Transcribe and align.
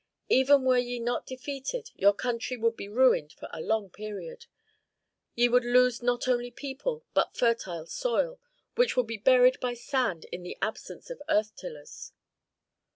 Even 0.29 0.63
were 0.63 0.79
ye 0.79 0.97
not 0.97 1.27
defeated 1.27 1.91
your 1.95 2.13
country 2.15 2.57
would 2.57 2.75
be 2.75 2.87
ruined 2.87 3.33
for 3.33 3.47
a 3.53 3.61
long 3.61 3.91
period. 3.91 4.47
Ye 5.35 5.47
would 5.47 5.63
lose 5.63 6.01
not 6.01 6.27
only 6.27 6.49
people, 6.49 7.05
but 7.13 7.33
the 7.33 7.37
fertile 7.37 7.85
soil, 7.85 8.39
which 8.73 8.97
would 8.97 9.05
be 9.05 9.17
buried 9.17 9.59
by 9.59 9.75
sand 9.75 10.25
in 10.31 10.41
the 10.41 10.57
absence 10.59 11.11
of 11.11 11.21
earth 11.29 11.55
tillers." 11.55 12.13